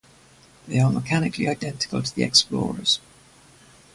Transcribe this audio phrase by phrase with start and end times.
[0.67, 2.97] They are mechanically identical to the Xplorers.